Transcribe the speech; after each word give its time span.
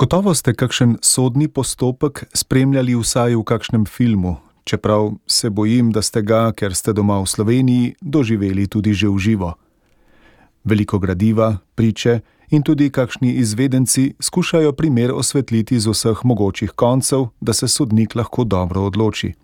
Gotovo 0.00 0.32
ste 0.34 0.54
kakšen 0.56 0.96
sodni 1.04 1.44
postopek 1.48 2.22
spremljali 2.32 2.94
vsaj 2.96 3.34
v 3.36 3.42
kakšnem 3.44 3.82
filmu, 3.84 4.38
čeprav 4.64 5.10
se 5.28 5.50
bojim, 5.50 5.90
da 5.92 6.00
ste 6.02 6.22
ga, 6.24 6.54
ker 6.56 6.72
ste 6.72 6.94
doma 6.96 7.18
v 7.20 7.28
Sloveniji, 7.28 7.90
doživeli 8.00 8.64
tudi 8.64 8.96
že 8.96 9.12
v 9.12 9.18
živo. 9.20 9.50
Veliko 10.64 10.96
gradiva, 10.96 11.60
priče 11.76 12.20
in 12.48 12.64
tudi 12.64 12.88
kakšni 12.88 13.34
izvedenci 13.44 14.14
skušajo 14.16 14.72
primer 14.72 15.12
osvetliti 15.12 15.76
z 15.76 15.92
vseh 15.92 16.24
mogočih 16.24 16.72
koncev, 16.72 17.28
da 17.40 17.52
se 17.52 17.68
sodnik 17.68 18.16
lahko 18.16 18.44
dobro 18.48 18.88
odloči. 18.88 19.34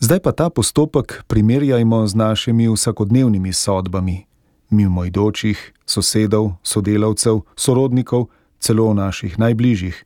Zdaj 0.00 0.20
pa 0.20 0.32
ta 0.32 0.50
postopek 0.52 1.24
primerjajmo 1.24 2.04
z 2.06 2.14
našimi 2.14 2.68
vsakodnevnimi 2.68 3.52
sodbami, 3.52 4.26
mimoidočih, 4.70 5.72
sosedov, 5.88 6.60
sodelavcev, 6.62 7.40
sorodnikov, 7.56 8.28
celo 8.60 8.94
naših 8.94 9.38
najbližjih. 9.38 10.04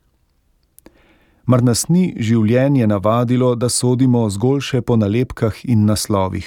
Mar 1.46 1.60
nas 1.62 1.88
ni 1.88 2.14
življenje 2.16 2.86
navadilo, 2.88 3.52
da 3.54 3.68
sodimo 3.68 4.24
zgolj 4.32 4.62
še 4.70 4.80
po 4.80 4.96
nalepkah 4.96 5.58
in 5.68 5.84
naslovih? 5.84 6.46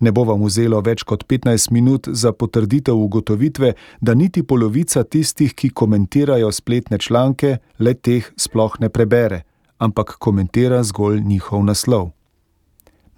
Ne 0.00 0.12
bo 0.16 0.22
vam 0.24 0.44
vzelo 0.46 0.78
več 0.80 1.02
kot 1.04 1.26
15 1.28 1.72
minut 1.74 2.06
za 2.08 2.32
potrditev 2.32 2.96
ugotovitve, 2.96 3.74
da 4.00 4.14
niti 4.14 4.42
polovica 4.42 5.02
tistih, 5.04 5.52
ki 5.52 5.72
komentirajo 5.74 6.52
spletne 6.52 6.98
članke, 6.98 7.58
le 7.78 7.94
teh 7.94 8.30
sploh 8.36 8.78
ne 8.80 8.88
prebere, 8.88 9.42
ampak 9.78 10.16
komentira 10.18 10.80
zgolj 10.86 11.20
njihov 11.20 11.66
naslov. 11.66 12.08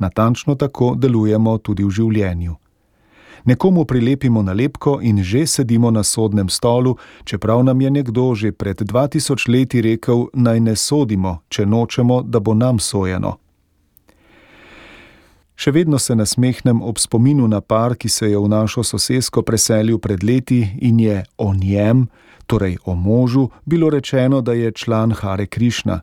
Natančno 0.02 0.56
tako 0.58 0.94
delujemo 0.98 1.58
tudi 1.58 1.84
v 1.84 1.94
življenju 2.00 2.61
nekomu 3.44 3.84
prilepimo 3.84 4.42
nalepko 4.42 4.98
in 5.02 5.22
že 5.22 5.46
sedimo 5.46 5.90
na 5.90 6.02
sodnem 6.02 6.48
stolu, 6.48 6.96
čeprav 7.24 7.64
nam 7.64 7.80
je 7.80 7.90
nekdo 7.90 8.34
že 8.34 8.52
pred 8.52 8.76
2000 8.80 9.48
leti 9.48 9.82
rekel: 9.82 10.26
naj 10.34 10.60
ne 10.60 10.76
sodimo, 10.76 11.42
če 11.48 11.66
nočemo, 11.66 12.22
da 12.22 12.40
bo 12.40 12.54
nam 12.54 12.78
sojeno. 12.78 13.38
Še 15.56 15.70
vedno 15.70 15.98
se 15.98 16.14
nasmehnem 16.14 16.82
ob 16.82 16.98
spominu 16.98 17.46
na 17.48 17.60
par, 17.60 17.94
ki 17.94 18.08
se 18.08 18.30
je 18.30 18.38
v 18.38 18.48
našo 18.48 18.82
sosesko 18.82 19.42
preselil 19.42 19.98
pred 19.98 20.24
leti 20.24 20.64
in 20.80 21.00
je 21.00 21.22
o 21.38 21.54
njem, 21.54 22.08
torej 22.46 22.78
o 22.84 22.94
možu, 22.94 23.48
bilo 23.64 23.90
rečeno, 23.90 24.40
da 24.40 24.52
je 24.52 24.72
član 24.72 25.12
Hare 25.12 25.46
Krišna. 25.46 26.00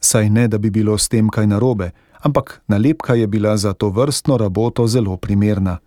Saj 0.00 0.30
ne, 0.30 0.48
da 0.48 0.58
bi 0.58 0.70
bilo 0.70 0.98
s 0.98 1.08
tem 1.08 1.28
kaj 1.28 1.46
narobe, 1.46 1.90
ampak 2.20 2.62
nalepka 2.66 3.14
je 3.14 3.26
bila 3.26 3.56
za 3.56 3.72
to 3.72 3.88
vrstno 3.90 4.36
raboto 4.36 4.86
zelo 4.86 5.16
primerna 5.16 5.78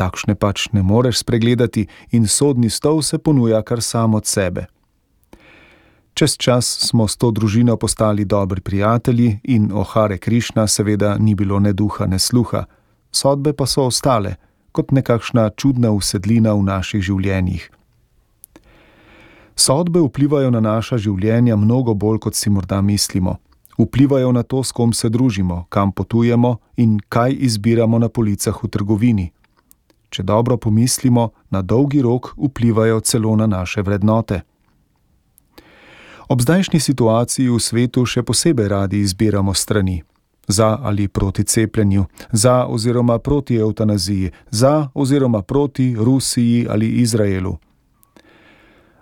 takšne 0.00 0.34
pač 0.34 0.68
ne 0.72 0.82
moreš 0.82 1.20
spregledati, 1.20 1.86
in 2.16 2.24
sodni 2.24 2.70
stol 2.72 3.02
se 3.04 3.18
ponuja 3.18 3.60
kar 3.62 3.82
sam 3.84 4.16
od 4.16 4.26
sebe. 4.26 4.66
Čez 6.14 6.36
čas 6.36 6.66
smo 6.88 7.08
s 7.08 7.16
to 7.16 7.30
družino 7.30 7.76
postali 7.76 8.24
dobri 8.24 8.60
prijatelji, 8.60 9.38
in 9.44 9.70
o 9.72 9.84
Hare 9.84 10.18
Krišna 10.18 10.66
seveda 10.66 11.16
ni 11.18 11.34
bilo 11.34 11.60
ne 11.60 11.72
duha, 11.72 12.06
ne 12.06 12.18
sluha, 12.18 12.64
sodbe 13.12 13.52
pa 13.52 13.66
so 13.66 13.86
ostale 13.86 14.36
kot 14.72 14.92
nekakšna 14.94 15.50
čudna 15.56 15.90
usedlina 15.90 16.54
v 16.54 16.62
naših 16.62 17.02
življenjih. 17.02 17.70
Sodbe 19.56 20.00
vplivajo 20.00 20.50
na 20.54 20.60
naša 20.60 20.96
življenja 20.96 21.56
mnogo 21.56 21.94
bolj, 21.94 22.20
kot 22.24 22.34
si 22.34 22.50
morda 22.50 22.80
mislimo. 22.80 23.36
Vplivajo 23.80 24.30
na 24.32 24.42
to, 24.42 24.62
s 24.62 24.72
kom 24.72 24.92
se 24.92 25.08
družimo, 25.08 25.66
kam 25.68 25.92
potujemo 25.92 26.56
in 26.76 27.00
kaj 27.08 27.34
izbiramo 27.48 27.98
na 27.98 28.08
policah 28.08 28.56
v 28.62 28.68
trgovini 28.68 29.26
če 30.10 30.22
dobro 30.22 30.56
pomislimo, 30.56 31.30
na 31.50 31.62
dolgi 31.62 32.02
rok 32.02 32.34
vplivajo 32.36 33.00
celo 33.00 33.36
na 33.36 33.46
naše 33.46 33.82
vrednote. 33.82 34.40
Ob 36.28 36.40
zdajšnji 36.42 36.80
situaciji 36.80 37.48
v 37.50 37.58
svetu 37.58 38.06
še 38.06 38.22
posebej 38.22 38.68
radi 38.68 39.00
izbiramo 39.02 39.54
strani. 39.54 40.02
Za 40.50 40.78
ali 40.82 41.08
proti 41.08 41.44
cepljenju, 41.44 42.04
za 42.32 42.66
oziroma 42.66 43.18
proti 43.18 43.56
eutanaziji, 43.56 44.30
za 44.50 44.88
oziroma 44.94 45.42
proti 45.42 45.94
Rusiji 45.94 46.66
ali 46.70 46.88
Izraelu. 47.02 47.58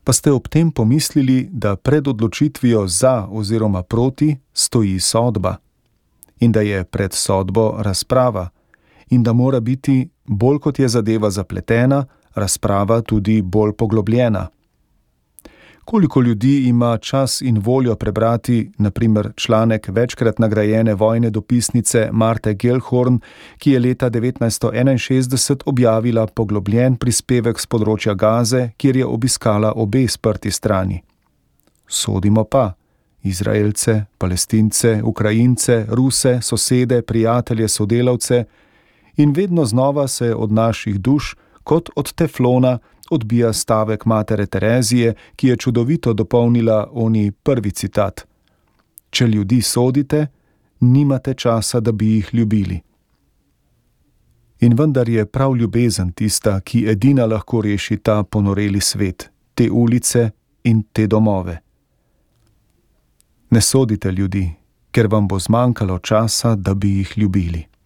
Pa 0.05 0.13
ste 0.13 0.33
ob 0.33 0.49
tem 0.49 0.71
pomislili, 0.71 1.49
da 1.53 1.77
pred 1.77 2.09
odločitvijo 2.09 2.87
za 2.89 3.29
oziroma 3.31 3.83
proti 3.83 4.37
stoji 4.53 5.01
sodba 5.01 5.57
in 6.41 6.53
da 6.53 6.61
je 6.61 6.85
pred 6.85 7.13
sodbo 7.13 7.75
razprava 7.79 8.49
in 9.11 9.23
da 9.23 9.33
mora 9.33 9.61
biti 9.61 10.09
bolj 10.25 10.59
kot 10.59 10.79
je 10.79 10.89
zadeva 10.89 11.31
zapletena, 11.31 12.05
razprava 12.35 13.01
tudi 13.01 13.43
bolj 13.43 13.73
poglobljena. 13.73 14.49
Koliko 15.85 16.21
ljudi 16.21 16.69
ima 16.69 16.99
čas 16.99 17.41
in 17.41 17.59
voljo 17.59 17.95
prebrati, 17.97 18.71
naprimer, 18.79 19.33
članek 19.37 19.89
večkrat 19.89 20.39
nagrajene 20.39 20.95
vojne 20.95 21.31
dopisnice 21.31 22.09
Marte 22.13 22.55
Gelhorn, 22.55 23.21
ki 23.59 23.71
je 23.71 23.81
leta 23.81 24.11
1961 24.11 25.63
objavila 25.67 26.27
poglobljen 26.27 26.97
prispevek 26.97 27.61
z 27.61 27.67
področja 27.67 28.15
Gaze, 28.15 28.71
kjer 28.77 28.97
je 28.97 29.07
obiskala 29.07 29.73
obe 29.77 30.05
sprti 30.09 30.51
strani. 30.51 31.01
Sodimo 31.89 32.45
pa 32.45 32.75
Izraelce, 33.23 34.05
Palestince, 34.19 35.01
Ukrajince, 35.03 35.87
Ruse, 35.89 36.39
sosede, 36.43 37.03
prijatelje, 37.03 37.69
sodelavce, 37.69 38.45
in 39.19 39.33
vedno 39.33 39.65
znova 39.65 40.09
se 40.09 40.35
od 40.35 40.53
naših 40.53 41.01
duš, 41.01 41.37
kot 41.65 41.91
od 41.97 42.13
teflona, 42.13 42.79
odbija 43.11 43.53
stavek 43.53 44.05
matere 44.05 44.47
Terezije, 44.47 45.15
ki 45.37 45.49
je 45.49 45.57
čudovito 45.57 46.13
dopolnila 46.13 46.89
oni 46.93 47.31
prvi 47.31 47.71
citat: 47.71 48.27
Če 49.11 49.27
ljudi 49.27 49.63
sodite, 49.63 50.27
nimate 50.81 51.35
časa, 51.35 51.81
da 51.81 51.93
bi 51.93 52.07
jih 52.07 52.31
ljubili. 52.33 52.81
In 54.61 54.75
vendar 54.75 55.09
je 55.09 55.27
prav 55.27 55.57
ljubezen 55.57 56.13
tista, 56.13 56.61
ki 56.61 56.87
edina 56.89 57.27
lahko 57.27 57.61
reši 57.63 57.97
ta 57.97 58.23
ponoreli 58.23 58.81
svet, 58.81 59.31
te 59.55 59.71
ulice 59.71 60.31
in 60.65 60.83
te 60.93 61.07
domove. 61.07 61.59
Ne 63.51 63.61
sodite 63.61 64.13
ljudi, 64.13 64.51
ker 64.91 65.07
vam 65.07 65.29
bo 65.29 65.39
zmanjkalo 65.39 65.99
časa, 65.99 66.55
da 66.55 66.75
bi 66.75 66.97
jih 66.99 67.13
ljubili. 67.19 67.78